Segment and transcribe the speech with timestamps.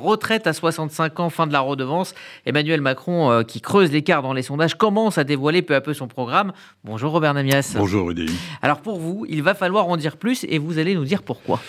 [0.00, 2.14] Retraite à 65 ans, fin de la redevance.
[2.46, 5.92] Emmanuel Macron, euh, qui creuse l'écart dans les sondages, commence à dévoiler peu à peu
[5.92, 6.52] son programme.
[6.84, 7.74] Bonjour Robert Namias.
[7.76, 8.30] Bonjour Rudy.
[8.62, 11.60] Alors pour vous, il va falloir en dire plus et vous allez nous dire pourquoi.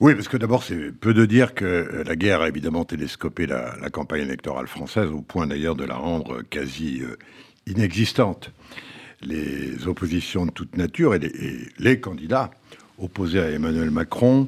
[0.00, 3.74] Oui, parce que d'abord, c'est peu de dire que la guerre a évidemment télescopé la,
[3.92, 7.18] campagne électorale française, au point d'ailleurs de la rendre quasi euh,
[7.66, 8.52] inexistante.
[9.20, 11.20] Les oppositions de toute nature et
[11.78, 12.52] les, candidats
[12.96, 14.46] opposés à Emmanuel Macron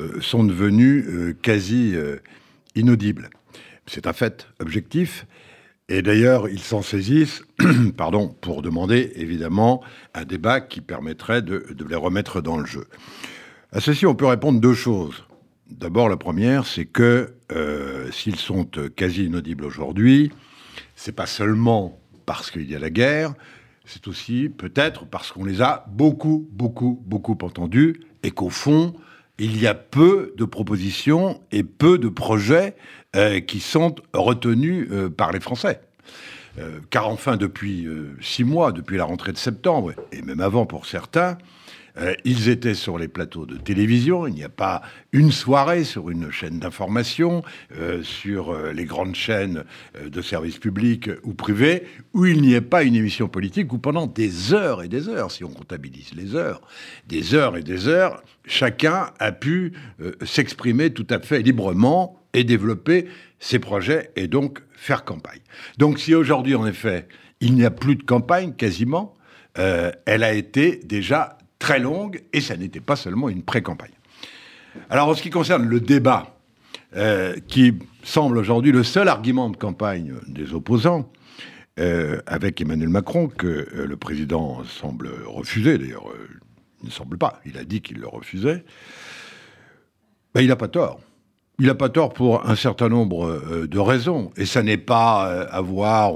[0.00, 1.06] euh, sont devenus
[1.40, 1.94] quasi
[2.74, 3.30] inaudible.
[3.86, 5.26] C'est un fait objectif.
[5.88, 7.42] Et d'ailleurs, ils s'en saisissent
[7.96, 9.82] pardon, pour demander évidemment
[10.14, 12.86] un débat qui permettrait de, les remettre dans le jeu.
[13.72, 15.24] À ceci, on peut répondre deux choses.
[15.70, 18.64] D'abord, la première, c'est que euh, s'ils sont
[18.96, 20.30] quasi inaudibles aujourd'hui,
[20.94, 23.34] c'est pas seulement parce qu'il y a la guerre,
[23.84, 28.94] c'est aussi peut-être parce qu'on les a beaucoup, beaucoup, beaucoup entendus et qu'au fond,
[29.38, 32.74] il y a peu de propositions et peu de projets
[33.16, 35.80] euh, qui sont retenus euh, par les Français.
[36.58, 37.86] Euh, car enfin, depuis
[38.20, 41.38] six mois, depuis la rentrée de septembre, et même avant pour certains,
[41.96, 44.26] euh, ils étaient sur les plateaux de télévision.
[44.26, 47.42] Il n'y a pas une soirée sur une chaîne d'information,
[47.76, 49.64] euh, sur euh, les grandes chaînes
[50.04, 54.06] de services publics ou privés, où il n'y ait pas une émission politique où pendant
[54.06, 56.60] des heures et des heures, si on comptabilise les heures,
[57.06, 59.72] des heures et des heures, chacun a pu
[60.24, 63.06] s'exprimer tout à fait librement et développer
[63.40, 65.40] ses projets et donc faire campagne.
[65.78, 67.08] Donc si aujourd'hui, en effet,
[67.40, 69.16] il n'y a plus de campagne quasiment,
[69.54, 73.92] elle a été déjà très longue, et ça n'était pas seulement une pré-campagne.
[74.90, 76.38] Alors en ce qui concerne le débat,
[76.96, 81.10] euh, qui semble aujourd'hui le seul argument de campagne des opposants,
[81.78, 86.06] euh, avec Emmanuel Macron, que euh, le président semble refuser, d'ailleurs,
[86.82, 88.64] il ne semble pas, il a dit qu'il le refusait,
[90.34, 91.00] ben, il n'a pas tort.
[91.58, 94.30] Il n'a pas tort pour un certain nombre de raisons.
[94.36, 96.14] Et ça n'est pas avoir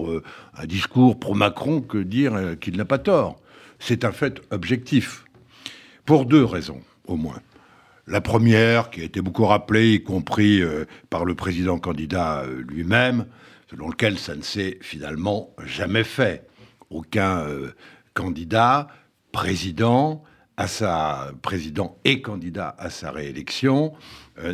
[0.57, 3.41] un discours pro-Macron que dire qu'il n'a pas tort.
[3.81, 5.25] C'est un fait objectif.
[6.05, 7.41] Pour deux raisons, au moins.
[8.09, 12.63] La première, qui a été beaucoup rappelée, y compris euh, par le président candidat euh,
[12.69, 13.27] lui-même,
[13.71, 16.49] selon lequel ça ne s'est finalement jamais fait.
[16.91, 17.71] Aucun euh,
[18.15, 18.89] candidat,
[19.31, 20.25] président,
[20.57, 23.95] à sa président et candidat à sa réélection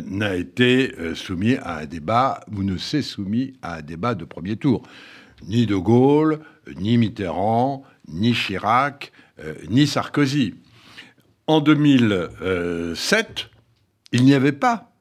[0.05, 4.55] n'a été soumis à un débat ou ne s'est soumis à un débat de premier
[4.55, 4.83] tour.
[5.45, 6.39] Ni De Gaulle,
[6.77, 9.11] ni Mitterrand, ni Chirac,
[9.69, 10.55] ni Sarkozy.
[11.49, 13.49] En 2007,
[14.11, 14.91] il n'y avait pas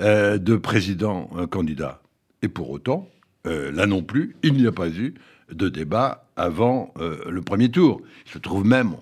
[0.00, 2.00] euh, de président euh, candidat.
[2.40, 3.06] Et pour autant,
[3.46, 5.12] euh, là non plus, il n'y a pas eu
[5.52, 8.00] de débat avant le premier tour.
[8.24, 8.94] Il se trouve même,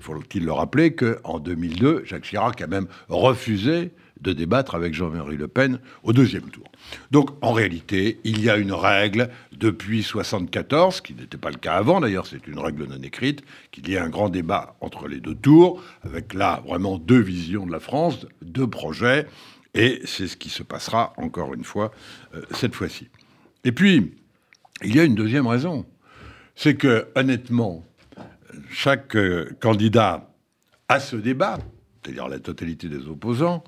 [0.00, 3.90] faut-il le rappeler, qu'en 2002, Jacques Chirac a même refusé
[4.20, 6.64] de débattre avec Jean-Marie Le Pen au deuxième tour.
[7.10, 11.74] Donc en réalité, il y a une règle depuis 1974, qui n'était pas le cas
[11.74, 15.20] avant d'ailleurs, c'est une règle non écrite, qu'il y ait un grand débat entre les
[15.20, 19.26] deux tours, avec là vraiment deux visions de la France, deux projets,
[19.74, 21.92] et c'est ce qui se passera encore une fois
[22.34, 23.08] euh, cette fois-ci.
[23.64, 24.14] Et puis,
[24.82, 25.84] il y a une deuxième raison,
[26.54, 27.84] c'est que honnêtement,
[28.70, 30.30] chaque euh, candidat
[30.88, 31.58] à ce débat,
[32.02, 33.64] c'est-à-dire la totalité des opposants,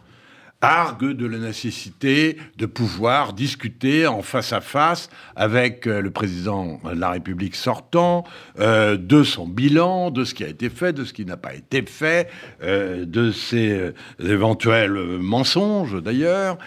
[0.61, 6.81] argue de la nécessité de pouvoir discuter en face à face avec euh, le président
[6.85, 8.25] de la République sortant
[8.59, 11.55] euh, de son bilan, de ce qui a été fait, de ce qui n'a pas
[11.55, 12.29] été fait,
[12.63, 16.59] euh, de ses éventuels mensonges d'ailleurs,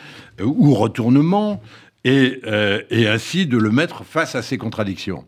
[0.42, 1.62] ou retournements,
[2.04, 2.42] et,
[2.90, 5.24] et, ainsi de le mettre face à ses contradictions.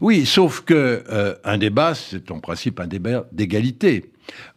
[0.00, 1.04] Oui, sauf que
[1.44, 4.10] un débat, c'est en principe un débat d'égalité.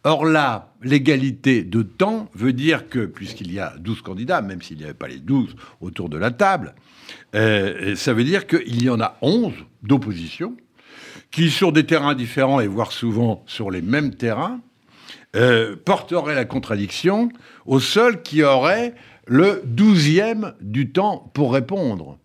[0.04, 4.78] Or là, l'égalité de temps veut dire que, puisqu'il y a 12 candidats, même s'il
[4.78, 6.74] n'y avait pas les 12 autour de la table,
[7.34, 10.56] euh, ça veut dire qu'il y en a 11 d'opposition,
[11.30, 14.60] qui, sur des terrains différents, et voire souvent sur les mêmes terrains,
[15.36, 17.28] euh, porteraient la contradiction
[17.66, 18.94] au seul qui aurait
[19.26, 22.18] le douzième du temps pour répondre.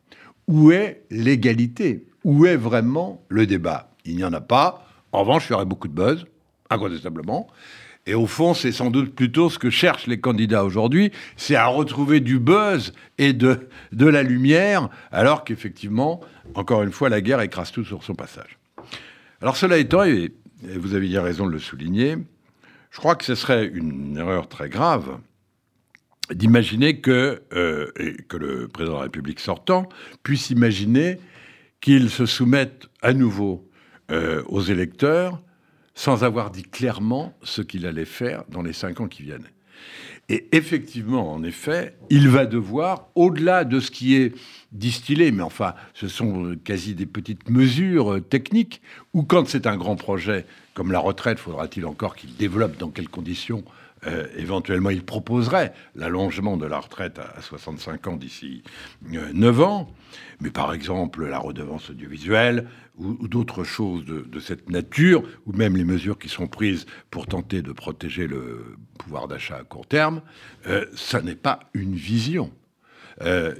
[0.47, 2.07] Où est l'égalité?
[2.23, 3.91] Où est vraiment le débat?
[4.05, 4.87] Il n'y en a pas.
[5.11, 6.25] En revanche, il y aurait beaucoup de buzz
[6.69, 7.47] incontestablement.
[8.07, 11.65] Et au fond, c'est sans doute plutôt ce que cherchent les candidats aujourd'hui, c'est à
[11.65, 16.21] retrouver du buzz et de, de la lumière, alors qu'effectivement,
[16.53, 18.59] encore une fois, la guerre écrase tout sur son passage.
[19.41, 20.31] Alors cela étant, et,
[20.77, 22.17] vous avez bien raison de le souligner,
[22.91, 25.17] je crois que ce serait une erreur très grave
[26.31, 27.91] d'imaginer que, euh,
[28.27, 29.89] que le président de la République sortant
[30.23, 31.19] puisse imaginer
[31.81, 33.69] qu'il se soumette à nouveau
[34.11, 35.41] euh, aux électeurs
[35.95, 39.49] sans avoir dit clairement ce qu'il allait faire dans les cinq ans qui viennent.
[40.27, 44.33] Et effectivement, en effet, il va devoir, au-delà de ce qui est
[44.71, 48.81] distillé, mais enfin, ce sont quasi des petites mesures techniques,
[49.13, 53.09] ou quand c'est un grand projet comme la retraite, faudra-t-il encore qu'il développe dans quelles
[53.09, 53.63] conditions
[54.07, 58.63] euh, éventuellement il proposerait l'allongement de la retraite à, 65 ans d'ici
[59.09, 59.89] 9 euh, ans,
[60.41, 62.67] mais par exemple la redevance audiovisuelle
[62.97, 67.61] ou, d'autres choses de, cette nature, ou même les mesures qui sont prises pour tenter
[67.61, 70.21] de protéger le pouvoir d'achat à court terme,
[70.67, 72.51] euh, ça n'est pas une vision.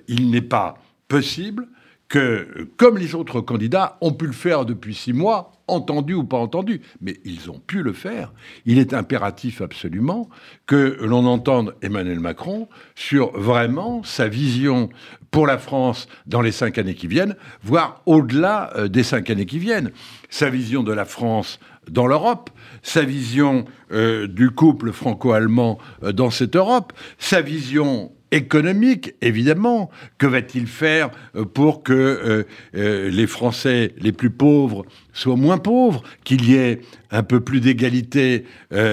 [0.08, 0.76] il n'est pas
[1.08, 1.68] possible
[2.08, 6.38] que, comme les autres candidats ont pu le faire depuis six mois, entendu ou pas
[6.38, 8.32] entendu, mais ils ont pu le faire.
[8.66, 10.30] Il est impératif absolument
[10.68, 14.90] que l'on entende Emmanuel Macron sur vraiment sa vision
[15.32, 19.46] pour la France dans les cinq années qui viennent, voire au-delà euh, des cinq années
[19.46, 19.92] qui viennent.
[20.30, 21.60] Sa vision de la France
[21.90, 22.50] dans l'Europe,
[22.84, 29.90] sa vision euh, du couple franco-allemand euh, dans cette Europe, sa vision économique, évidemment.
[30.18, 32.44] Que va-t-il faire euh, pour que euh,
[32.76, 37.62] euh, les Français les plus pauvres soient moins pauvres, qu'il y ait un peu plus
[37.62, 38.46] d'égalité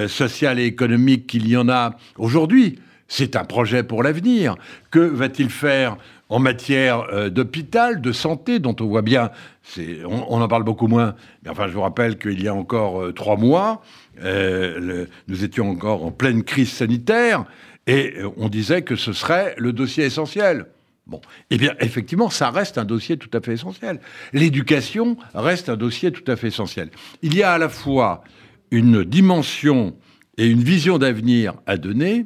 [0.07, 2.79] sociale et économique qu'il y en a aujourd'hui?
[3.15, 4.55] C'est un projet pour l'avenir.
[4.89, 5.97] Que va-t-il faire
[6.29, 9.29] en matière d'hôpital, de santé, dont on voit bien,
[9.77, 11.13] on, en parle beaucoup moins,
[11.43, 13.83] mais enfin je vous rappelle qu'il y a encore trois mois,
[14.19, 17.45] nous étions encore en pleine crise sanitaire,
[17.87, 20.67] et euh, on disait que ce serait le dossier essentiel.
[21.05, 21.19] Bon,
[21.49, 23.99] eh bien, effectivement, ça reste un dossier tout à fait essentiel.
[24.31, 26.89] L'éducation reste un dossier tout à fait essentiel.
[27.21, 28.23] Il y a à la fois
[28.71, 29.95] une dimension
[30.37, 32.25] et une vision d'avenir à donner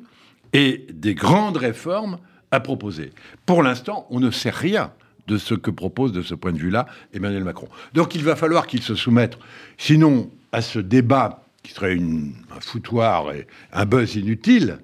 [0.54, 2.20] et des grandes réformes
[2.52, 3.12] à proposer.
[3.46, 4.92] Pour l'instant, on ne sait rien
[5.28, 7.68] de ce que propose de ce point de vue-là Emmanuel Macron.
[7.94, 9.38] Donc il va falloir qu'il se soumette,
[9.78, 14.80] sinon à ce débat qui serait un foutoir et un buzz inutile,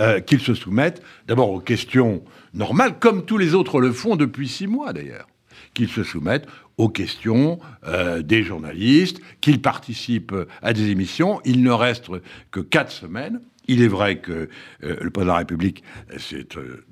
[0.00, 2.22] euh, qu'ils se soumettent d'abord aux questions
[2.54, 5.26] normales, comme tous les autres le font depuis six mois d'ailleurs,
[5.74, 6.46] qu'ils se soumettent
[6.76, 11.40] aux questions euh, des journalistes, qu'ils participent à des émissions.
[11.44, 12.08] Il ne reste
[12.50, 13.40] que quatre semaines.
[13.68, 14.48] Il est vrai que
[14.84, 15.82] euh, le président de la République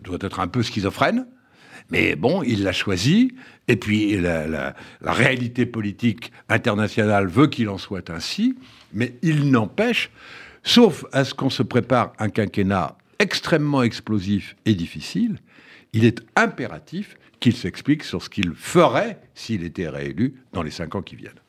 [0.03, 1.27] doit être un peu schizophrène,
[1.91, 3.35] mais bon, il l'a choisi,
[3.69, 8.57] et puis la, réalité politique internationale veut qu'il en soit ainsi,
[8.93, 10.11] mais il n'empêche
[10.67, 15.37] Sauf à ce qu'on se prépare un quinquennat extrêmement explosif et difficile,
[15.93, 20.95] il est impératif qu'il s'explique sur ce qu'il ferait s'il était réélu dans les cinq
[20.95, 21.41] ans qui viennent.